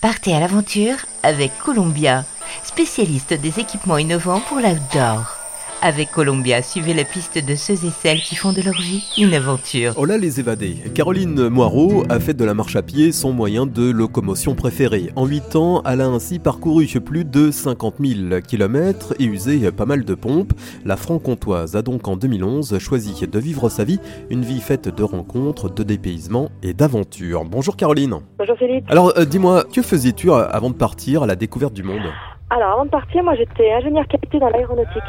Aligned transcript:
Partez 0.00 0.32
à 0.32 0.38
l'aventure 0.38 0.98
avec 1.24 1.58
Columbia, 1.58 2.24
spécialiste 2.62 3.34
des 3.34 3.58
équipements 3.58 3.98
innovants 3.98 4.40
pour 4.40 4.58
l'outdoor. 4.58 5.37
Avec 5.80 6.10
Columbia, 6.10 6.60
suivez 6.60 6.92
la 6.92 7.04
piste 7.04 7.38
de 7.38 7.54
ceux 7.54 7.74
et 7.74 7.90
celles 7.90 8.18
qui 8.18 8.34
font 8.34 8.52
de 8.52 8.60
leur 8.60 8.74
vie 8.74 9.04
une 9.16 9.32
aventure. 9.32 9.92
Oh 9.96 10.06
là 10.06 10.18
les 10.18 10.40
évadés. 10.40 10.74
Caroline 10.92 11.48
Moirot 11.48 12.02
a 12.08 12.18
fait 12.18 12.34
de 12.34 12.44
la 12.44 12.52
marche 12.52 12.74
à 12.74 12.82
pied 12.82 13.12
son 13.12 13.32
moyen 13.32 13.64
de 13.64 13.88
locomotion 13.88 14.56
préféré. 14.56 15.10
En 15.14 15.24
8 15.24 15.54
ans, 15.54 15.82
elle 15.86 16.00
a 16.00 16.08
ainsi 16.08 16.40
parcouru 16.40 16.86
plus 17.04 17.24
de 17.24 17.52
50 17.52 17.94
000 18.00 18.40
km 18.40 19.14
et 19.20 19.24
usé 19.24 19.70
pas 19.70 19.86
mal 19.86 20.04
de 20.04 20.14
pompes. 20.16 20.52
La 20.84 20.96
franc-comtoise 20.96 21.76
a 21.76 21.82
donc 21.82 22.08
en 22.08 22.16
2011 22.16 22.76
choisi 22.80 23.24
de 23.24 23.38
vivre 23.38 23.68
sa 23.68 23.84
vie, 23.84 24.00
une 24.30 24.42
vie 24.42 24.60
faite 24.60 24.88
de 24.88 25.02
rencontres, 25.04 25.70
de 25.70 25.84
dépaysement 25.84 26.48
et 26.64 26.74
d'aventures. 26.74 27.44
Bonjour 27.44 27.76
Caroline. 27.76 28.16
Bonjour 28.38 28.58
Philippe. 28.58 28.90
Alors 28.90 29.16
euh, 29.16 29.24
dis-moi, 29.24 29.62
que 29.72 29.82
faisais-tu 29.82 30.32
avant 30.32 30.70
de 30.70 30.74
partir 30.74 31.22
à 31.22 31.26
la 31.26 31.36
découverte 31.36 31.72
du 31.72 31.84
monde? 31.84 32.10
Alors 32.50 32.72
avant 32.72 32.84
de 32.84 32.90
partir, 32.90 33.22
moi 33.22 33.36
j'étais 33.36 33.70
ingénieur 33.72 34.08
qualité 34.08 34.40
dans 34.40 34.48
l'aéronautique 34.48 35.04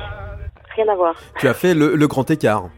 rien 0.82 0.92
à 0.92 0.96
voir. 0.96 1.16
Tu 1.40 1.48
as 1.48 1.54
fait 1.54 1.74
le, 1.74 2.08
grand 2.08 2.30
écart. 2.30 2.70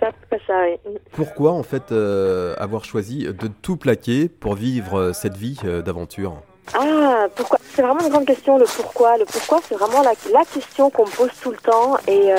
Ça, 0.00 0.10
pas 0.30 0.36
ça, 0.46 0.54
oui. 0.64 0.98
Pourquoi 1.12 1.52
en 1.52 1.62
fait 1.62 1.92
euh, 1.92 2.54
avoir 2.58 2.84
choisi 2.84 3.24
de 3.24 3.48
tout 3.62 3.76
plaquer 3.76 4.28
pour 4.28 4.54
vivre 4.54 4.98
euh, 4.98 5.12
cette 5.12 5.36
vie 5.36 5.58
euh, 5.64 5.82
d'aventure? 5.82 6.42
Ah, 6.74 7.26
pourquoi? 7.36 7.58
C'est 7.74 7.82
vraiment 7.82 8.00
une 8.00 8.10
grande 8.10 8.26
question, 8.26 8.58
le 8.58 8.64
pourquoi. 8.64 9.16
Le 9.18 9.24
pourquoi, 9.24 9.60
c'est 9.62 9.76
vraiment 9.76 10.02
la, 10.02 10.12
la 10.32 10.44
question 10.44 10.90
qu'on 10.90 11.06
me 11.06 11.10
pose 11.10 11.30
tout 11.40 11.50
le 11.50 11.56
temps 11.58 11.96
et 12.08 12.30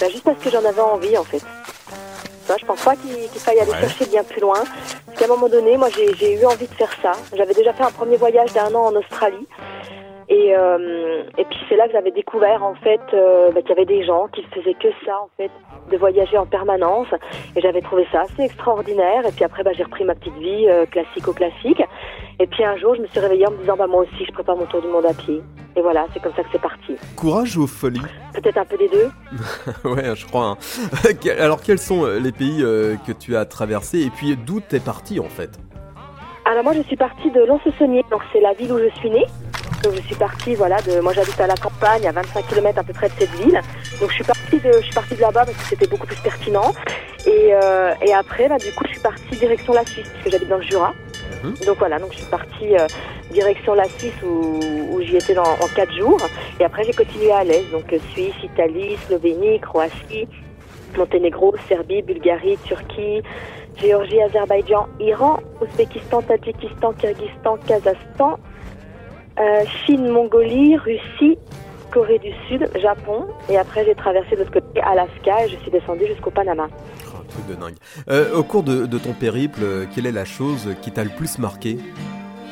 bah, 0.00 0.08
juste 0.08 0.24
parce 0.24 0.38
que 0.38 0.50
j'en 0.50 0.64
avais 0.64 0.80
envie 0.80 1.16
en 1.16 1.24
fait. 1.24 1.42
Je 2.58 2.66
pense 2.66 2.82
pas 2.82 2.96
qu'il 2.96 3.40
faille 3.40 3.60
aller 3.60 3.72
chercher 3.72 4.06
bien 4.06 4.24
plus 4.24 4.40
loin. 4.40 4.62
Parce 5.06 5.18
qu'à 5.18 5.24
un 5.26 5.28
moment 5.28 5.48
donné, 5.48 5.76
moi 5.76 5.88
j'ai 5.90 6.40
eu 6.40 6.44
envie 6.46 6.66
de 6.66 6.74
faire 6.74 6.92
ça. 7.02 7.12
J'avais 7.36 7.54
déjà 7.54 7.72
fait 7.72 7.84
un 7.84 7.90
premier 7.90 8.16
voyage 8.16 8.52
d'un 8.52 8.74
an 8.74 8.86
en 8.86 8.96
Australie. 8.96 9.46
Et, 10.30 10.54
euh, 10.56 11.24
et 11.38 11.44
puis 11.44 11.58
c'est 11.68 11.74
là 11.74 11.88
que 11.88 11.92
j'avais 11.92 12.12
découvert 12.12 12.62
en 12.62 12.76
fait 12.76 13.00
euh, 13.14 13.50
bah, 13.50 13.62
qu'il 13.62 13.70
y 13.70 13.72
avait 13.72 13.84
des 13.84 14.04
gens 14.04 14.28
qui 14.28 14.44
faisaient 14.54 14.74
que 14.74 14.88
ça 15.04 15.18
en 15.20 15.28
fait, 15.36 15.50
de 15.90 15.96
voyager 15.96 16.38
en 16.38 16.46
permanence. 16.46 17.08
Et 17.56 17.60
j'avais 17.60 17.80
trouvé 17.80 18.06
ça 18.12 18.20
assez 18.20 18.44
extraordinaire. 18.44 19.26
Et 19.26 19.32
puis 19.32 19.42
après 19.42 19.64
bah, 19.64 19.72
j'ai 19.76 19.82
repris 19.82 20.04
ma 20.04 20.14
petite 20.14 20.36
vie 20.36 20.68
euh, 20.68 20.86
classique 20.86 21.26
au 21.26 21.32
classique. 21.32 21.82
Et 22.38 22.46
puis 22.46 22.62
un 22.62 22.76
jour 22.76 22.94
je 22.94 23.02
me 23.02 23.08
suis 23.08 23.18
réveillée 23.18 23.48
en 23.48 23.50
me 23.50 23.56
disant 23.56 23.76
bah 23.76 23.88
moi 23.88 24.02
aussi 24.02 24.24
je 24.24 24.30
prépare 24.30 24.56
mon 24.56 24.66
tour 24.66 24.80
du 24.80 24.86
monde 24.86 25.04
à 25.04 25.14
pied. 25.14 25.42
Et 25.74 25.82
voilà, 25.82 26.06
c'est 26.14 26.22
comme 26.22 26.34
ça 26.34 26.44
que 26.44 26.48
c'est 26.52 26.62
parti. 26.62 26.94
Courage 27.16 27.56
ou 27.56 27.66
folie 27.66 28.00
Peut-être 28.32 28.58
un 28.58 28.64
peu 28.64 28.76
des 28.76 28.88
deux. 28.88 29.10
ouais, 29.88 30.14
je 30.14 30.26
crois. 30.26 30.44
Hein. 30.44 30.58
Alors 31.40 31.60
quels 31.60 31.80
sont 31.80 32.06
les 32.06 32.32
pays 32.32 32.62
que 33.04 33.12
tu 33.12 33.34
as 33.34 33.46
traversés 33.46 34.02
et 34.02 34.10
puis 34.10 34.36
d'où 34.36 34.60
t'es 34.60 34.78
parti 34.78 35.18
en 35.18 35.28
fait? 35.28 35.58
Alors 36.44 36.62
moi 36.62 36.72
je 36.72 36.82
suis 36.82 36.96
partie 36.96 37.32
de 37.32 37.44
Lons-Saunier, 37.44 38.04
donc 38.12 38.22
c'est 38.32 38.40
la 38.40 38.52
ville 38.52 38.72
où 38.72 38.78
je 38.78 38.88
suis 39.00 39.10
née. 39.10 39.26
Donc 39.82 39.94
je 39.94 40.02
suis 40.02 40.14
partie, 40.14 40.54
voilà, 40.54 40.80
de, 40.82 41.00
moi 41.00 41.12
j'habite 41.12 41.40
à 41.40 41.46
la 41.46 41.56
campagne, 41.56 42.06
à 42.06 42.12
25 42.12 42.46
km 42.48 42.78
à 42.78 42.82
peu 42.82 42.92
près 42.92 43.08
de 43.08 43.14
cette 43.18 43.30
ville. 43.30 43.60
Donc 44.00 44.10
je 44.10 44.14
suis 44.14 44.24
partie 44.24 44.58
de, 44.58 44.72
je 44.72 44.84
suis 44.84 44.94
partie 44.94 45.14
de 45.14 45.20
là-bas 45.20 45.44
parce 45.44 45.56
que 45.56 45.64
c'était 45.64 45.86
beaucoup 45.86 46.06
plus 46.06 46.20
pertinent. 46.20 46.72
Et, 47.26 47.50
euh, 47.52 47.92
et 48.02 48.12
après, 48.12 48.48
bah, 48.48 48.58
du 48.58 48.72
coup, 48.72 48.84
je 48.86 48.92
suis 48.92 49.00
partie 49.00 49.36
direction 49.36 49.72
la 49.72 49.84
Suisse 49.84 50.08
parce 50.12 50.24
que 50.24 50.30
j'habite 50.30 50.48
dans 50.48 50.58
le 50.58 50.62
Jura. 50.62 50.92
Mhm. 51.42 51.54
Donc 51.66 51.78
voilà, 51.78 51.98
donc 51.98 52.12
je 52.12 52.18
suis 52.18 52.26
partie 52.26 52.76
euh, 52.76 52.86
direction 53.30 53.74
la 53.74 53.84
Suisse 53.84 54.14
où, 54.22 54.60
où 54.92 55.00
j'y 55.02 55.16
étais 55.16 55.34
dans, 55.34 55.42
en 55.42 55.68
4 55.74 55.92
jours. 55.94 56.20
Et 56.58 56.64
après, 56.64 56.84
j'ai 56.84 56.92
continué 56.92 57.32
à 57.32 57.44
l'est, 57.44 57.70
donc 57.70 57.92
euh, 57.92 57.98
Suisse, 58.12 58.34
Italie, 58.42 58.96
Slovénie, 59.06 59.60
Croatie, 59.60 60.28
Monténégro, 60.96 61.54
Serbie, 61.68 62.02
Bulgarie, 62.02 62.58
Turquie, 62.64 63.22
Géorgie, 63.76 64.20
Azerbaïdjan, 64.20 64.86
Iran, 64.98 65.38
Ouzbékistan, 65.60 66.22
Tadjikistan, 66.22 66.92
Kyrgyzstan, 66.94 67.58
Kazakhstan, 67.66 68.38
euh, 69.40 69.64
Chine, 69.84 70.08
Mongolie, 70.08 70.76
Russie, 70.76 71.38
Corée 71.90 72.18
du 72.18 72.32
Sud, 72.46 72.68
Japon. 72.80 73.26
Et 73.48 73.58
après, 73.58 73.84
j'ai 73.84 73.94
traversé 73.94 74.32
de 74.32 74.40
l'autre 74.40 74.52
côté 74.52 74.80
Alaska 74.80 75.44
et 75.44 75.48
je 75.48 75.56
suis 75.56 75.70
descendue 75.70 76.06
jusqu'au 76.06 76.30
Panama. 76.30 76.68
Oh, 77.08 77.22
truc 77.28 77.46
de 77.46 77.54
dingue. 77.54 77.76
Euh, 78.08 78.34
au 78.36 78.42
cours 78.42 78.62
de, 78.62 78.86
ton 78.98 79.12
périple, 79.12 79.62
quelle 79.94 80.06
est 80.06 80.12
la 80.12 80.24
chose 80.24 80.74
qui 80.82 80.92
t'a 80.92 81.04
le 81.04 81.10
plus 81.10 81.38
marqué? 81.38 81.78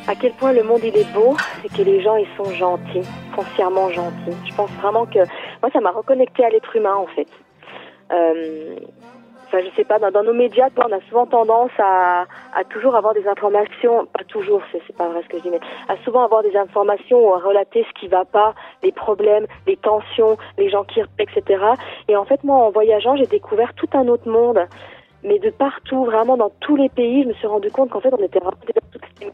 À 0.07 0.15
quel 0.15 0.33
point 0.33 0.53
le 0.53 0.62
monde 0.62 0.81
il 0.83 0.97
est 0.97 1.12
beau 1.12 1.37
et 1.62 1.69
que 1.69 1.83
les 1.83 2.01
gens 2.01 2.17
ils 2.17 2.27
sont 2.39 2.51
gentils, 2.55 3.07
foncièrement 3.35 3.91
gentils. 3.91 4.37
Je 4.49 4.55
pense 4.55 4.71
vraiment 4.81 5.05
que 5.05 5.19
moi 5.61 5.71
ça 5.71 5.81
m'a 5.81 5.91
reconnecté 5.91 6.43
à 6.43 6.49
l'être 6.49 6.75
humain 6.75 6.95
en 6.95 7.07
fait. 7.09 7.29
Euh, 8.11 8.77
enfin 9.49 9.65
je 9.65 9.75
sais 9.77 9.85
pas, 9.85 9.99
dans, 9.99 10.23
nos 10.23 10.33
médias, 10.35 10.69
on 10.77 10.93
a 10.93 11.01
souvent 11.09 11.27
tendance 11.27 11.71
à, 11.79 12.27
à, 12.55 12.65
toujours 12.65 12.95
avoir 12.95 13.15
des 13.15 13.27
informations, 13.27 14.07
pas 14.07 14.25
toujours, 14.25 14.63
c'est 14.71 14.97
pas 14.97 15.09
vrai 15.09 15.23
ce 15.23 15.29
que 15.29 15.39
je 15.39 15.43
dis, 15.43 15.51
mais 15.51 15.61
à 15.89 15.97
souvent 16.05 16.25
avoir 16.25 16.43
des 16.43 16.57
informations 16.57 17.29
ou 17.29 17.33
à 17.33 17.39
relater 17.39 17.85
ce 17.89 18.01
qui 18.01 18.09
va 18.09 18.25
pas, 18.25 18.55
les 18.83 18.93
problèmes, 18.93 19.47
les 19.67 19.77
tensions, 19.77 20.37
les 20.59 20.69
gens 20.69 20.85
qui 20.85 21.01
etc. 21.19 21.65
Et 22.09 22.17
en 22.17 22.25
fait, 22.25 22.43
moi, 22.45 22.57
en 22.57 22.71
voyageant, 22.71 23.17
j'ai 23.17 23.27
découvert 23.27 23.73
tout 23.75 23.89
un 23.95 24.09
autre 24.09 24.29
monde, 24.29 24.61
mais 25.23 25.39
de 25.39 25.51
partout, 25.51 26.05
vraiment 26.05 26.37
dans 26.37 26.51
tous 26.61 26.77
les 26.77 26.89
pays, 26.89 27.23
je 27.23 27.29
me 27.29 27.35
suis 27.35 27.47
rendu 27.47 27.71
compte 27.71 27.91
qu'en 27.91 28.01
fait, 28.01 28.13
on 28.13 28.23
était 28.23 28.39
vraiment 28.39 28.57
toutes 28.93 29.03
les 29.21 29.27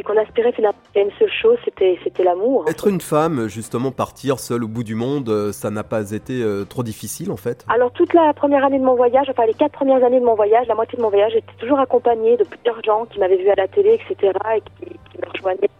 et 0.00 0.02
qu'on 0.02 0.16
aspirait 0.16 0.52
finalement 0.52 0.78
à 0.96 1.00
une 1.00 1.10
seule 1.18 1.30
chose, 1.30 1.58
c'était, 1.62 1.98
c'était 2.02 2.24
l'amour. 2.24 2.64
Être 2.66 2.86
une 2.86 3.02
femme, 3.02 3.48
justement, 3.48 3.90
partir 3.90 4.40
seule 4.40 4.64
au 4.64 4.68
bout 4.68 4.82
du 4.82 4.94
monde, 4.94 5.28
euh, 5.28 5.52
ça 5.52 5.70
n'a 5.70 5.84
pas 5.84 6.10
été 6.12 6.42
euh, 6.42 6.64
trop 6.64 6.82
difficile 6.82 7.30
en 7.30 7.36
fait 7.36 7.66
Alors 7.68 7.92
toute 7.92 8.14
la 8.14 8.32
première 8.32 8.64
année 8.64 8.78
de 8.78 8.84
mon 8.84 8.94
voyage, 8.94 9.28
enfin 9.28 9.44
les 9.44 9.52
quatre 9.52 9.72
premières 9.72 10.02
années 10.02 10.18
de 10.18 10.24
mon 10.24 10.34
voyage, 10.36 10.66
la 10.68 10.74
moitié 10.74 10.96
de 10.96 11.02
mon 11.02 11.10
voyage, 11.10 11.32
j'étais 11.32 11.52
toujours 11.58 11.78
accompagnée 11.80 12.38
de 12.38 12.44
plusieurs 12.44 12.82
gens 12.82 13.04
qui 13.04 13.18
m'avaient 13.18 13.36
vu 13.36 13.50
à 13.50 13.56
la 13.56 13.68
télé, 13.68 14.00
etc. 14.00 14.32
et 14.56 14.62
qui, 14.62 15.18
me 15.18 15.30
rejoignaient, 15.30 15.70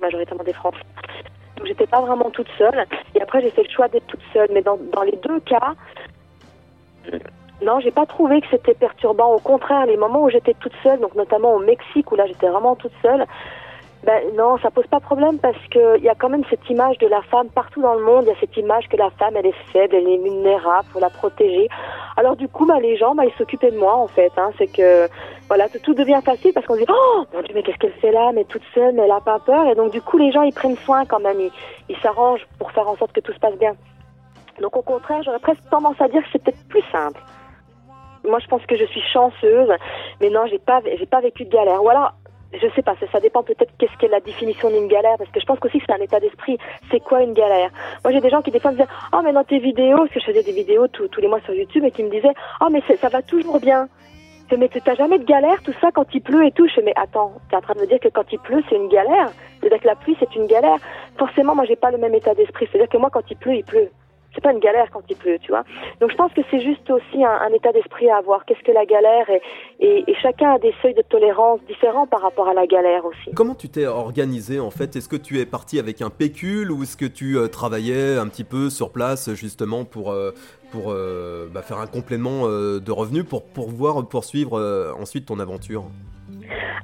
majoritairement 0.00 0.42
des 0.42 0.54
Français. 0.54 0.78
Donc 1.56 1.68
j'étais 1.68 1.86
pas 1.86 2.00
vraiment 2.00 2.30
toute 2.30 2.48
seule. 2.58 2.84
Et 3.14 3.22
après 3.22 3.42
j'ai 3.42 3.50
fait 3.50 3.62
le 3.62 3.70
choix 3.70 3.86
d'être 3.86 4.08
toute 4.08 4.24
seule. 4.32 4.48
Mais 4.52 4.62
dans, 4.62 4.78
dans 4.92 5.02
les 5.02 5.16
deux 5.22 5.38
cas, 5.40 5.76
non, 7.64 7.80
j'ai 7.80 7.90
pas 7.90 8.06
trouvé 8.06 8.40
que 8.40 8.46
c'était 8.50 8.74
perturbant. 8.74 9.34
Au 9.34 9.38
contraire, 9.38 9.86
les 9.86 9.96
moments 9.96 10.22
où 10.24 10.30
j'étais 10.30 10.54
toute 10.54 10.72
seule, 10.82 11.00
donc 11.00 11.14
notamment 11.14 11.54
au 11.54 11.58
Mexique 11.60 12.10
où 12.10 12.16
là 12.16 12.26
j'étais 12.26 12.48
vraiment 12.48 12.74
toute 12.76 12.92
seule, 13.02 13.26
ben 14.04 14.20
non, 14.36 14.58
ça 14.58 14.72
pose 14.72 14.86
pas 14.88 14.98
problème 14.98 15.38
parce 15.38 15.64
que 15.70 15.96
il 15.98 16.02
y 16.02 16.08
a 16.08 16.16
quand 16.16 16.28
même 16.28 16.42
cette 16.50 16.68
image 16.68 16.98
de 16.98 17.06
la 17.06 17.22
femme 17.22 17.48
partout 17.50 17.80
dans 17.80 17.94
le 17.94 18.02
monde. 18.02 18.24
Il 18.24 18.30
y 18.30 18.32
a 18.32 18.40
cette 18.40 18.56
image 18.56 18.88
que 18.88 18.96
la 18.96 19.10
femme 19.10 19.36
elle 19.36 19.46
est 19.46 19.54
faible, 19.72 19.94
elle 19.94 20.08
est 20.08 20.18
vulnérable, 20.18 20.88
faut 20.92 20.98
la 20.98 21.10
protéger. 21.10 21.68
Alors 22.16 22.34
du 22.34 22.48
coup, 22.48 22.66
ben, 22.66 22.80
les 22.80 22.96
gens, 22.96 23.14
ben, 23.14 23.24
ils 23.24 23.38
s'occupaient 23.38 23.70
de 23.70 23.78
moi 23.78 23.94
en 23.94 24.08
fait. 24.08 24.32
Hein. 24.36 24.50
C'est 24.58 24.66
que 24.66 25.08
voilà, 25.46 25.68
tout, 25.68 25.94
devient 25.94 26.20
facile 26.24 26.52
parce 26.52 26.66
qu'on 26.66 26.76
dit 26.76 26.86
oh 26.88 27.24
mon 27.32 27.42
Dieu, 27.42 27.54
mais 27.54 27.62
qu'est-ce 27.62 27.78
qu'elle 27.78 27.92
fait 27.92 28.10
là? 28.10 28.32
Mais 28.34 28.44
toute 28.44 28.64
seule, 28.74 28.92
mais 28.94 29.02
elle 29.02 29.12
a 29.12 29.20
pas 29.20 29.38
peur. 29.38 29.68
Et 29.68 29.76
donc 29.76 29.92
du 29.92 30.00
coup, 30.00 30.18
les 30.18 30.32
gens 30.32 30.42
ils 30.42 30.54
prennent 30.54 30.76
soin 30.78 31.04
quand 31.04 31.20
même. 31.20 31.38
Ils 31.88 31.96
s'arrangent 31.98 32.46
pour 32.58 32.72
faire 32.72 32.88
en 32.88 32.96
sorte 32.96 33.12
que 33.12 33.20
tout 33.20 33.32
se 33.32 33.38
passe 33.38 33.56
bien. 33.56 33.74
Donc 34.60 34.76
au 34.76 34.82
contraire, 34.82 35.22
j'aurais 35.22 35.38
presque 35.38 35.62
tendance 35.70 36.00
à 36.00 36.08
dire 36.08 36.22
que 36.22 36.28
c'est 36.32 36.42
peut-être 36.42 36.68
plus 36.68 36.82
simple 36.90 37.20
moi 38.24 38.38
je 38.38 38.46
pense 38.46 38.64
que 38.66 38.76
je 38.76 38.84
suis 38.84 39.02
chanceuse, 39.12 39.70
mais 40.20 40.30
non, 40.30 40.46
j'ai 40.46 40.58
pas, 40.58 40.80
j'ai 40.98 41.06
pas 41.06 41.20
vécu 41.20 41.44
de 41.44 41.50
galère. 41.50 41.82
Ou 41.82 41.88
alors, 41.88 42.14
je 42.52 42.66
sais 42.74 42.82
pas, 42.82 42.94
ça, 43.10 43.20
dépend 43.20 43.42
peut-être 43.42 43.72
qu'est-ce 43.78 43.96
qu'est 43.98 44.08
la 44.08 44.20
définition 44.20 44.68
d'une 44.70 44.88
galère, 44.88 45.16
parce 45.18 45.30
que 45.30 45.40
je 45.40 45.46
pense 45.46 45.58
qu'aussi 45.58 45.78
que 45.78 45.84
c'est 45.86 45.94
un 45.94 46.04
état 46.04 46.20
d'esprit. 46.20 46.58
C'est 46.90 47.00
quoi 47.00 47.22
une 47.22 47.32
galère? 47.32 47.70
Moi 48.04 48.12
j'ai 48.12 48.20
des 48.20 48.30
gens 48.30 48.42
qui 48.42 48.50
des 48.50 48.60
fois 48.60 48.72
me 48.72 48.76
disaient, 48.76 48.88
oh 49.12 49.20
mais 49.24 49.32
dans 49.32 49.44
tes 49.44 49.58
vidéos, 49.58 49.96
parce 49.96 50.10
que 50.10 50.20
je 50.20 50.26
faisais 50.26 50.42
des 50.42 50.52
vidéos 50.52 50.88
tous 50.88 51.08
les 51.20 51.28
mois 51.28 51.40
sur 51.40 51.54
YouTube, 51.54 51.84
et 51.84 51.90
qui 51.90 52.02
me 52.02 52.10
disaient, 52.10 52.34
oh 52.60 52.68
mais 52.70 52.82
ça 53.00 53.08
va 53.08 53.22
toujours 53.22 53.58
bien. 53.60 53.88
Je 54.50 54.56
mais 54.58 54.68
t'as 54.68 54.94
jamais 54.94 55.18
de 55.18 55.24
galère, 55.24 55.62
tout 55.62 55.72
ça, 55.80 55.88
quand 55.94 56.04
il 56.12 56.20
pleut 56.20 56.44
et 56.44 56.52
tout? 56.52 56.68
Je 56.68 56.82
mais 56.82 56.92
attends, 56.96 57.32
t'es 57.48 57.56
en 57.56 57.62
train 57.62 57.72
de 57.72 57.80
me 57.80 57.86
dire 57.86 57.98
que 57.98 58.08
quand 58.08 58.30
il 58.32 58.38
pleut, 58.38 58.62
c'est 58.68 58.76
une 58.76 58.88
galère? 58.88 59.32
C'est-à-dire 59.58 59.80
que 59.80 59.86
la 59.86 59.94
pluie, 59.94 60.14
c'est 60.20 60.36
une 60.36 60.46
galère. 60.46 60.76
Forcément, 61.16 61.54
moi, 61.54 61.64
j'ai 61.64 61.76
pas 61.76 61.90
le 61.90 61.96
même 61.96 62.14
état 62.14 62.34
d'esprit. 62.34 62.68
C'est-à-dire 62.70 62.90
que 62.90 62.98
moi, 62.98 63.08
quand 63.10 63.22
il 63.30 63.36
pleut, 63.38 63.54
il 63.54 63.64
pleut 63.64 63.88
c'est 64.34 64.42
pas 64.42 64.52
une 64.52 64.60
galère 64.60 64.90
quand 64.90 65.02
il 65.08 65.16
pleut, 65.16 65.38
tu 65.40 65.50
vois. 65.50 65.64
Donc 66.00 66.10
je 66.10 66.16
pense 66.16 66.32
que 66.32 66.40
c'est 66.50 66.60
juste 66.60 66.90
aussi 66.90 67.24
un, 67.24 67.52
état 67.52 67.72
d'esprit 67.72 68.08
à 68.08 68.16
avoir. 68.16 68.44
Qu'est-ce 68.44 68.62
que 68.62 68.72
la 68.72 68.86
galère 68.86 69.26
et, 69.80 70.04
chacun 70.22 70.54
a 70.54 70.58
des 70.58 70.72
seuils 70.80 70.94
de 70.94 71.02
tolérance 71.02 71.60
différents 71.66 72.06
par 72.06 72.22
rapport 72.22 72.48
à 72.48 72.54
la 72.54 72.66
galère 72.66 73.04
aussi. 73.04 73.34
Comment 73.34 73.54
tu 73.54 73.68
t'es 73.68 73.86
organisé 73.86 74.60
en 74.60 74.70
fait? 74.70 74.94
Est-ce 74.96 75.08
que 75.08 75.16
tu 75.16 75.40
es 75.40 75.46
parti 75.46 75.78
avec 75.78 76.00
un 76.00 76.10
pécule 76.10 76.70
ou 76.70 76.82
est-ce 76.82 76.96
que 76.96 77.06
tu 77.06 77.36
euh, 77.36 77.48
travaillais 77.48 78.16
un 78.16 78.28
petit 78.28 78.44
peu 78.44 78.70
sur 78.70 78.90
place 78.90 79.34
justement 79.34 79.84
pour 79.84 80.12
euh, 80.12 80.30
pour 80.70 80.92
euh, 80.92 81.48
bah, 81.52 81.62
faire 81.62 81.78
un 81.78 81.86
complément 81.86 82.46
de 82.46 82.90
revenus 82.90 83.24
pour 83.24 83.44
pouvoir 83.44 84.06
poursuivre 84.08 84.94
ensuite 84.98 85.26
ton 85.26 85.38
aventure? 85.38 85.84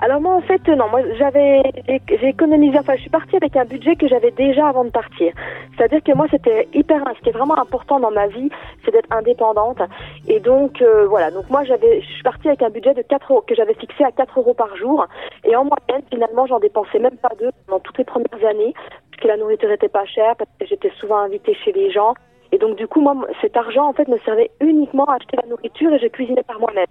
Alors 0.01 0.21
moi 0.21 0.37
en 0.37 0.41
fait 0.41 0.67
non, 0.69 0.89
moi 0.89 1.01
j'avais 1.19 1.61
j'ai 2.09 2.29
économisé 2.29 2.79
enfin 2.79 2.95
je 2.95 3.01
suis 3.01 3.11
partie 3.11 3.35
avec 3.35 3.57
un 3.57 3.65
budget 3.65 3.97
que 3.97 4.07
j'avais 4.07 4.31
déjà 4.31 4.69
avant 4.69 4.85
de 4.85 4.91
partir. 4.91 5.33
C'est-à-dire 5.77 6.03
que 6.05 6.13
moi 6.13 6.27
c'était 6.31 6.69
hyper 6.73 7.03
ce 7.17 7.21
qui 7.23 7.31
est 7.31 7.33
vraiment 7.33 7.59
important 7.59 7.99
dans 7.99 8.13
ma 8.13 8.29
vie, 8.29 8.49
c'est 8.85 8.93
d'être 8.93 9.11
indépendante. 9.11 9.81
Et 10.29 10.39
donc 10.39 10.81
euh, 10.83 11.07
voilà, 11.09 11.33
donc 11.33 11.51
moi 11.51 11.65
j'avais 11.65 12.01
je 12.01 12.07
suis 12.07 12.23
partie 12.23 12.47
avec 12.47 12.63
un 12.63 12.71
budget 12.71 12.95
de 12.95 13.03
4 13.03 13.33
euros 13.33 13.43
que 13.45 13.57
j'avais 13.57 13.75
fixé 13.75 14.05
à 14.05 14.13
4 14.13 14.39
euros 14.39 14.55
par 14.55 14.77
jour. 14.77 15.05
Et 15.43 15.57
en 15.57 15.65
moyenne 15.65 16.05
finalement 16.11 16.47
j'en 16.47 16.61
dépensais 16.61 17.01
même 17.01 17.17
pas 17.17 17.33
deux 17.41 17.51
pendant 17.67 17.81
toutes 17.81 17.99
les 17.99 18.05
premières 18.05 18.47
années 18.49 18.75
parce 19.11 19.23
que 19.23 19.29
la 19.29 19.37
nourriture 19.37 19.73
était 19.73 19.89
pas 19.89 20.05
chère 20.05 20.37
parce 20.37 20.51
que 20.61 20.67
j'étais 20.67 20.93
souvent 21.01 21.19
invitée 21.19 21.55
chez 21.55 21.73
les 21.73 21.91
gens. 21.91 22.15
Et 22.53 22.59
donc 22.59 22.77
du 22.77 22.87
coup 22.87 23.01
moi 23.01 23.17
cet 23.41 23.57
argent 23.57 23.89
en 23.89 23.93
fait 23.93 24.07
me 24.07 24.19
servait 24.19 24.53
uniquement 24.61 25.07
à 25.07 25.17
acheter 25.17 25.37
la 25.43 25.49
nourriture 25.49 25.93
et 25.93 25.99
je 25.99 26.07
cuisinais 26.07 26.45
par 26.45 26.61
moi-même. 26.61 26.87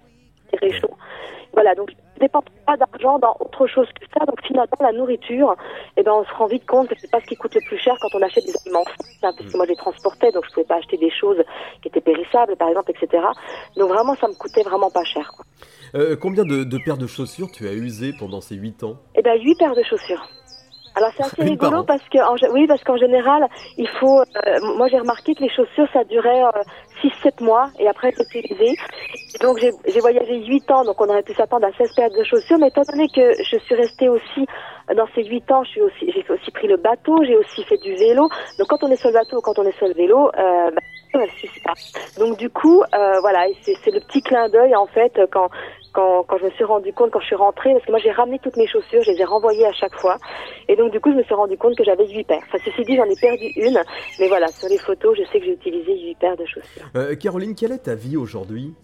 Voilà, 1.54 1.74
donc 1.74 1.90
dépense 2.18 2.44
pas 2.66 2.76
d'argent 2.76 3.18
dans 3.18 3.36
autre 3.40 3.66
chose 3.66 3.88
que 3.98 4.06
ça. 4.12 4.24
Donc 4.26 4.40
finalement, 4.42 4.76
la 4.80 4.92
nourriture, 4.92 5.56
eh 5.96 6.02
ben, 6.02 6.12
on 6.12 6.24
se 6.24 6.34
rend 6.34 6.46
vite 6.46 6.66
compte 6.66 6.88
que 6.88 6.94
c'est 6.98 7.10
pas 7.10 7.20
ce 7.20 7.26
qui 7.26 7.36
coûte 7.36 7.54
le 7.54 7.60
plus 7.66 7.78
cher 7.78 7.94
quand 8.00 8.14
on 8.14 8.22
achète 8.22 8.44
des 8.44 8.54
aliments 8.64 8.84
parce 9.20 9.36
que 9.36 9.56
moi, 9.56 9.66
je 9.66 9.70
les 9.70 9.76
transportais, 9.76 10.30
donc 10.32 10.44
je 10.48 10.54
pouvais 10.54 10.66
pas 10.66 10.76
acheter 10.76 10.96
des 10.96 11.10
choses 11.10 11.42
qui 11.82 11.88
étaient 11.88 12.00
périssables, 12.00 12.56
par 12.56 12.68
exemple, 12.68 12.92
etc. 12.92 13.22
Donc 13.76 13.90
vraiment, 13.90 14.14
ça 14.16 14.28
me 14.28 14.34
coûtait 14.34 14.62
vraiment 14.62 14.90
pas 14.90 15.04
cher. 15.04 15.30
Quoi. 15.34 15.44
Euh, 15.94 16.16
combien 16.16 16.44
de, 16.44 16.64
de, 16.64 16.78
paires 16.84 16.98
de 16.98 17.06
chaussures 17.06 17.50
tu 17.50 17.66
as 17.66 17.72
usé 17.72 18.12
pendant 18.18 18.40
ces 18.40 18.54
8 18.54 18.84
ans? 18.84 18.96
Eh 19.14 19.22
ben, 19.22 19.40
8 19.40 19.56
paires 19.58 19.74
de 19.74 19.82
chaussures. 19.82 20.28
Alors 20.98 21.12
c'est 21.16 21.22
assez 21.22 21.42
rigolo 21.54 21.84
parce 21.84 22.02
que 22.10 22.18
en, 22.18 22.34
oui 22.52 22.66
parce 22.66 22.82
qu'en 22.82 22.96
général 22.96 23.46
il 23.76 23.88
faut 24.00 24.20
euh, 24.20 24.74
moi 24.76 24.88
j'ai 24.88 24.98
remarqué 24.98 25.34
que 25.34 25.42
les 25.42 25.48
chaussures 25.48 25.86
ça 25.92 26.02
durait 26.04 26.42
euh, 26.42 27.08
6-7 27.24 27.44
mois 27.44 27.70
et 27.78 27.86
après 27.88 28.12
c'est 28.16 28.24
utilisé. 28.36 28.76
Donc 29.40 29.58
j'ai 29.58 30.00
voyagé 30.00 30.44
8 30.44 30.70
ans 30.72 30.84
donc 30.84 31.00
on 31.00 31.08
aurait 31.08 31.22
pu 31.22 31.34
s'attendre 31.34 31.66
à 31.66 31.72
16 31.72 31.94
paires 31.94 32.10
de 32.10 32.24
chaussures. 32.24 32.58
Mais 32.58 32.68
étant 32.68 32.82
donné 32.82 33.06
que 33.08 33.32
je 33.44 33.58
suis 33.58 33.74
restée 33.76 34.08
aussi 34.08 34.46
dans 34.96 35.06
ces 35.14 35.24
8 35.24 35.52
ans 35.52 35.62
je 35.62 35.70
suis 35.70 35.82
aussi 35.82 36.12
j'ai 36.12 36.24
aussi 36.32 36.50
pris 36.50 36.66
le 36.66 36.76
bateau 36.76 37.22
j'ai 37.22 37.36
aussi 37.36 37.62
fait 37.64 37.78
du 37.78 37.94
vélo. 37.94 38.28
Donc 38.58 38.66
quand 38.68 38.82
on 38.82 38.90
est 38.90 38.96
sur 38.96 39.10
le 39.10 39.14
bateau 39.14 39.40
quand 39.40 39.56
on 39.60 39.64
est 39.64 39.76
sur 39.78 39.86
le 39.86 39.94
vélo 39.94 40.30
euh, 40.36 40.70
bah, 40.72 40.80
Donc 42.18 42.38
du 42.38 42.50
coup, 42.50 42.82
euh, 42.82 43.20
voilà, 43.20 43.46
c'est 43.62 43.90
le 43.90 44.00
petit 44.00 44.22
clin 44.22 44.48
d'œil 44.48 44.74
en 44.76 44.86
fait 44.86 45.20
quand 45.30 45.50
quand, 45.92 46.22
quand 46.24 46.38
je 46.38 46.44
me 46.44 46.50
suis 46.50 46.64
rendu 46.64 46.92
compte, 46.92 47.10
quand 47.10 47.20
je 47.20 47.26
suis 47.26 47.36
rentrée, 47.36 47.72
parce 47.72 47.84
que 47.84 47.90
moi 47.90 48.00
j'ai 48.00 48.10
ramené 48.10 48.38
toutes 48.38 48.56
mes 48.56 48.66
chaussures, 48.66 49.02
je 49.02 49.10
les 49.10 49.20
ai 49.20 49.24
renvoyées 49.24 49.66
à 49.66 49.72
chaque 49.72 49.94
fois. 49.94 50.16
Et 50.68 50.76
donc 50.76 50.92
du 50.92 51.00
coup, 51.00 51.10
je 51.10 51.16
me 51.16 51.22
suis 51.22 51.34
rendu 51.34 51.56
compte 51.56 51.76
que 51.76 51.84
j'avais 51.84 52.06
8 52.06 52.24
paires. 52.24 52.42
Enfin, 52.46 52.58
ceci 52.64 52.82
dit, 52.82 52.96
j'en 52.96 53.04
ai 53.04 53.16
perdu 53.20 53.46
une. 53.56 53.80
Mais 54.20 54.28
voilà, 54.28 54.48
sur 54.48 54.68
les 54.68 54.78
photos, 54.78 55.16
je 55.18 55.24
sais 55.24 55.40
que 55.40 55.46
j'ai 55.46 55.52
utilisé 55.52 55.98
8 55.98 56.18
paires 56.18 56.36
de 56.36 56.44
chaussures. 56.44 56.84
Euh, 56.96 57.14
Caroline, 57.16 57.54
quelle 57.54 57.72
est 57.72 57.84
ta 57.84 57.94
vie 57.94 58.16
aujourd'hui? 58.16 58.74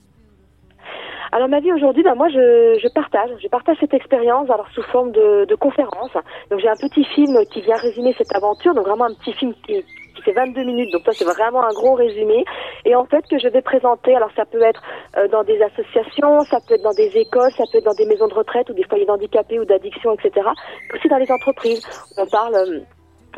Alors 1.33 1.49
ma 1.49 1.59
vie 1.59 1.73
aujourd'hui, 1.73 2.05
ben 2.05 2.15
moi 2.15 2.29
je, 2.29 2.79
je, 2.81 2.89
partage, 2.95 3.31
je 3.43 3.49
partage 3.49 3.77
cette 3.81 3.93
expérience 3.93 4.49
alors 4.51 4.69
sous 4.73 4.83
forme 4.83 5.11
de, 5.11 5.45
de 5.47 5.55
conférence. 5.57 6.13
Donc 6.49 6.61
j'ai 6.61 6.69
un 6.69 6.77
petit 6.77 7.05
film 7.05 7.45
qui 7.51 7.61
vient 7.61 7.75
résumer 7.75 8.15
cette 8.17 8.33
aventure, 8.37 8.73
donc 8.73 8.87
vraiment 8.87 9.07
un 9.07 9.15
petit 9.15 9.33
film 9.33 9.53
qui, 9.67 9.85
fait 10.25 10.33
22 10.33 10.65
minutes, 10.65 10.93
donc 10.93 11.03
ça 11.05 11.13
c'est 11.13 11.25
vraiment 11.25 11.63
un 11.63 11.73
gros 11.73 11.95
résumé. 11.95 12.45
Et 12.85 12.95
en 12.95 13.05
fait 13.05 13.25
que 13.29 13.39
je 13.39 13.49
vais 13.49 13.63
présenter, 13.63 14.15
alors 14.15 14.31
ça 14.37 14.45
peut 14.45 14.63
être 14.63 14.83
euh, 15.17 15.29
dans 15.29 15.45
des 15.45 15.61
associations, 15.63 16.41
ça 16.41 16.59
peut 16.67 16.75
être 16.75 16.83
dans 16.83 16.93
des 16.95 17.17
écoles, 17.17 17.53
ça 17.53 17.65
peut 17.71 17.79
être 17.79 17.85
dans 17.85 17.95
des 17.95 18.07
maisons 18.07 18.29
de 18.29 18.35
retraite 18.35 18.69
ou 18.71 18.75
des 18.75 18.85
foyers 18.85 19.07
d'handicapés 19.07 19.59
ou 19.59 19.65
d'addiction, 19.65 20.15
etc. 20.15 20.49
Aussi 20.95 21.09
dans 21.09 21.19
les 21.19 21.31
entreprises, 21.31 21.83
on 22.17 22.27
parle 22.27 22.55
euh, 22.55 22.81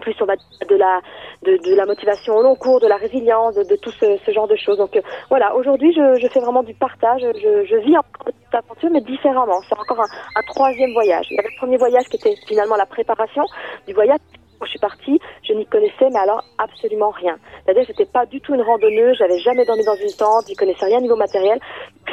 plus 0.00 0.14
on 0.20 0.26
va 0.26 0.34
de 0.36 0.76
la 0.76 1.00
de, 1.42 1.74
la 1.74 1.86
motivation 1.86 2.34
au 2.36 2.42
long 2.42 2.56
cours, 2.56 2.80
de 2.80 2.86
la 2.86 2.96
résilience, 2.96 3.54
de, 3.54 3.76
tout 3.76 3.90
ce, 3.92 4.32
genre 4.32 4.48
de 4.48 4.56
choses. 4.56 4.78
Donc 4.78 4.96
euh, 4.96 5.00
voilà, 5.28 5.54
aujourd'hui 5.54 5.92
je, 5.92 6.26
fais 6.28 6.40
vraiment 6.40 6.62
du 6.62 6.74
partage, 6.74 7.22
je, 7.22 7.64
je 7.64 7.76
vis 7.76 7.96
encore 7.96 8.26
cette 8.26 8.54
aventure 8.54 8.90
mais 8.90 9.00
différemment. 9.00 9.60
C'est 9.68 9.78
encore 9.78 10.00
un, 10.00 10.08
un, 10.36 10.42
troisième 10.54 10.92
voyage. 10.92 11.26
Il 11.30 11.36
y 11.36 11.38
avait 11.38 11.48
le 11.48 11.58
premier 11.58 11.76
voyage 11.76 12.04
qui 12.04 12.16
était 12.16 12.34
finalement 12.46 12.76
la 12.76 12.86
préparation 12.86 13.44
du 13.86 13.94
voyage. 13.94 14.18
Je 14.64 14.70
suis 14.70 14.78
partie, 14.78 15.20
je 15.42 15.52
n'y 15.52 15.66
connaissais 15.66 16.10
mais 16.10 16.18
alors 16.18 16.44
absolument 16.58 17.10
rien. 17.10 17.38
C'est-à-dire 17.66 17.84
j'étais 17.86 18.06
pas 18.06 18.26
du 18.26 18.40
tout 18.40 18.54
une 18.54 18.62
randonneuse, 18.62 19.16
j'avais 19.18 19.38
jamais 19.40 19.64
dormi 19.64 19.84
dans 19.84 19.96
une 19.96 20.12
tente, 20.12 20.46
j'y 20.46 20.54
connaissais 20.54 20.86
rien 20.86 21.00
niveau 21.00 21.16
matériel. 21.16 21.58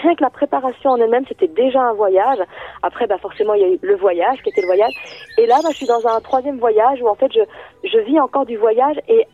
Rien 0.02 0.16
que 0.16 0.24
la 0.24 0.32
préparation 0.32 0.90
en 0.90 0.98
elle-même, 0.98 1.26
c'était 1.28 1.48
déjà 1.48 1.82
un 1.82 1.94
voyage. 1.94 2.40
Après, 2.82 3.06
bah 3.06 3.20
forcément, 3.20 3.54
il 3.54 3.62
y 3.62 3.66
a 3.66 3.68
eu 3.68 3.80
le 3.82 3.96
voyage 3.96 4.42
qui 4.42 4.50
était 4.50 4.62
le 4.62 4.68
voyage. 4.68 4.94
Et 5.38 5.46
là, 5.46 5.60
bah, 5.62 5.70
je 5.72 5.78
suis 5.78 5.86
dans 5.86 6.06
un 6.08 6.20
troisième 6.22 6.58
voyage 6.58 7.02
où 7.02 7.08
en 7.08 7.16
fait, 7.16 7.32
je, 7.32 7.42
je 7.88 8.00
vis 8.00 8.20
encore 8.20 8.46
du 8.46 8.58
voyage 8.58 9.00
et 9.08 9.28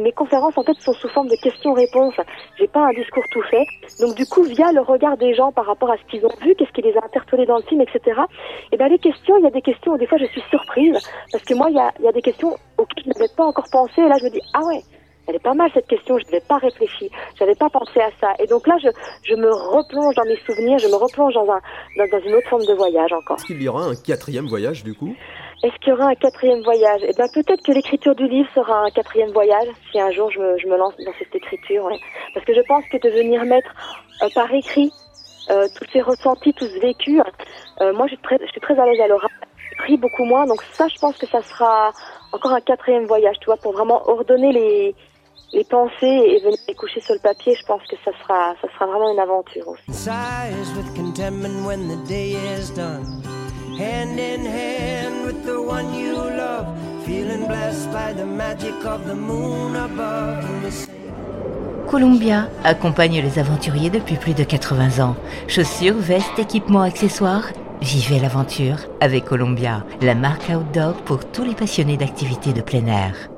mes 0.00 0.12
conférences 0.12 0.56
en 0.58 0.62
fait 0.62 0.78
sont 0.80 0.92
sous 0.92 1.08
forme 1.08 1.28
de 1.28 1.36
questions-réponses. 1.36 2.14
J'ai 2.58 2.68
pas 2.68 2.80
un 2.80 2.92
discours 2.92 3.24
tout 3.30 3.42
fait. 3.42 3.64
Donc 4.00 4.14
du 4.14 4.26
coup, 4.26 4.42
via 4.42 4.72
le 4.72 4.80
regard 4.80 5.16
des 5.16 5.34
gens 5.34 5.52
par 5.52 5.66
rapport 5.66 5.90
à 5.90 5.96
ce 5.96 6.02
qu'ils 6.10 6.24
ont 6.26 6.34
vu, 6.42 6.54
qu'est-ce 6.54 6.72
qui 6.72 6.82
les 6.82 6.96
a 6.96 7.04
interpellés 7.04 7.46
dans 7.46 7.56
le 7.56 7.62
film, 7.62 7.80
etc. 7.80 8.20
Et 8.70 8.76
ben 8.76 8.88
les 8.88 8.98
questions, 8.98 9.36
il 9.38 9.44
y 9.44 9.46
a 9.46 9.50
des 9.50 9.62
questions 9.62 9.92
où 9.92 9.98
des 9.98 10.06
fois 10.06 10.18
je 10.18 10.26
suis 10.26 10.42
surprise 10.50 10.98
parce 11.30 11.44
que 11.44 11.54
moi 11.54 11.68
il 11.70 11.76
y 11.76 11.80
a, 11.80 11.90
il 11.98 12.04
y 12.04 12.08
a 12.08 12.12
des 12.12 12.22
questions 12.22 12.56
auxquelles 12.78 13.04
je 13.04 13.18
n'avais 13.18 13.32
pas 13.34 13.44
encore 13.44 13.66
pensé. 13.72 14.02
Et 14.02 14.08
là 14.08 14.16
je 14.18 14.24
me 14.24 14.30
dis 14.30 14.40
ah 14.52 14.60
ouais, 14.64 14.82
elle 15.32 15.36
est 15.36 15.42
pas 15.42 15.54
mal 15.54 15.70
cette 15.72 15.86
question, 15.86 16.18
je 16.18 16.24
n'avais 16.26 16.42
pas 16.46 16.58
réfléchi, 16.58 17.10
j'avais 17.38 17.54
pas 17.54 17.70
pensé 17.70 18.00
à 18.00 18.10
ça. 18.20 18.34
Et 18.38 18.46
donc 18.46 18.66
là, 18.66 18.76
je, 18.82 18.88
je 19.22 19.34
me 19.34 19.50
replonge 19.50 20.14
dans 20.14 20.24
mes 20.24 20.36
souvenirs, 20.44 20.78
je 20.78 20.88
me 20.88 20.96
replonge 20.96 21.32
dans, 21.32 21.50
un, 21.50 21.60
dans, 21.96 22.06
dans 22.10 22.20
une 22.20 22.34
autre 22.34 22.48
forme 22.48 22.66
de 22.66 22.74
voyage 22.74 23.12
encore. 23.14 23.36
Est-ce 23.38 23.46
qu'il 23.46 23.62
y 23.62 23.68
aura 23.68 23.84
un 23.84 23.94
quatrième 23.94 24.46
voyage 24.46 24.84
du 24.84 24.94
coup? 24.94 25.14
Est-ce 25.62 25.74
qu'il 25.76 25.88
y 25.88 25.92
aura 25.92 26.08
un 26.08 26.14
quatrième 26.14 26.60
voyage? 26.62 27.00
Eh 27.04 27.12
ben 27.16 27.28
peut-être 27.32 27.62
que 27.62 27.72
l'écriture 27.72 28.14
du 28.14 28.28
livre 28.28 28.48
sera 28.54 28.84
un 28.84 28.90
quatrième 28.90 29.30
voyage 29.30 29.68
si 29.90 29.98
un 29.98 30.10
jour 30.10 30.30
je 30.30 30.38
me, 30.38 30.58
je 30.58 30.66
me 30.66 30.76
lance 30.76 30.94
dans 31.06 31.12
cette 31.18 31.34
écriture. 31.34 31.84
Ouais. 31.84 31.98
Parce 32.34 32.44
que 32.44 32.52
je 32.52 32.60
pense 32.68 32.84
que 32.92 32.98
de 32.98 33.08
venir 33.08 33.42
mettre 33.44 33.70
euh, 34.22 34.28
par 34.34 34.52
écrit 34.52 34.90
euh, 35.50 35.66
tous 35.76 35.86
ces 35.92 36.02
ressentis, 36.02 36.52
tous 36.52 36.66
ce 36.66 36.80
vécu, 36.80 37.20
euh, 37.80 37.92
moi 37.94 38.06
je 38.06 38.14
suis 38.14 38.22
très, 38.22 38.38
je 38.44 38.50
suis 38.50 38.60
très 38.60 38.78
à 38.78 38.84
l'aise 38.84 39.00
à 39.00 39.06
l'oral. 39.06 39.30
J'écris 39.70 39.96
beaucoup 39.96 40.24
moins, 40.24 40.46
donc 40.46 40.62
ça 40.72 40.88
je 40.88 40.98
pense 40.98 41.16
que 41.16 41.26
ça 41.26 41.40
sera 41.42 41.92
encore 42.32 42.52
un 42.52 42.60
quatrième 42.60 43.06
voyage, 43.06 43.36
tu 43.40 43.46
vois, 43.46 43.56
pour 43.56 43.72
vraiment 43.72 44.06
ordonner 44.08 44.52
les, 44.52 44.94
les 45.52 45.64
pensées 45.64 46.06
et 46.06 46.40
venir 46.40 46.58
les 46.68 46.74
coucher 46.74 47.00
sur 47.00 47.14
le 47.14 47.20
papier, 47.20 47.54
je 47.54 47.66
pense 47.66 47.82
que 47.82 47.96
ça 48.04 48.10
sera, 48.22 48.54
ça 48.60 48.68
sera 48.72 48.86
vraiment 48.86 49.12
une 49.12 49.18
aventure 49.18 49.68
aussi. 49.68 50.08
Hand 53.78 54.18
in 54.20 54.44
hand 54.44 55.24
with 55.24 55.46
the 55.46 55.58
one 55.58 55.94
you 55.94 56.14
love, 56.14 56.66
feeling 57.06 57.46
blessed 57.46 57.90
by 57.90 58.12
the 58.12 58.26
magic 58.26 58.84
of 58.84 59.06
the 59.06 59.14
moon 59.14 59.74
above. 59.74 60.44
Columbia 61.88 62.48
accompagne 62.64 63.22
les 63.22 63.38
aventuriers 63.38 63.88
depuis 63.88 64.16
plus 64.16 64.34
de 64.34 64.44
80 64.44 65.02
ans. 65.02 65.16
Chaussures, 65.48 65.96
vestes, 65.96 66.38
équipements, 66.38 66.82
accessoires. 66.82 67.48
Vivez 67.80 68.18
l'aventure 68.20 68.76
avec 69.00 69.24
Columbia, 69.24 69.84
la 70.02 70.14
marque 70.14 70.50
outdoor 70.50 70.94
pour 71.04 71.24
tous 71.24 71.44
les 71.44 71.54
passionnés 71.54 71.96
d'activités 71.96 72.52
de 72.52 72.60
plein 72.60 72.86
air. 72.86 73.31